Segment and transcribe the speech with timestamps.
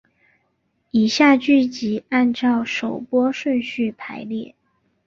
[0.89, 4.55] 以下剧集按照首播顺序排列。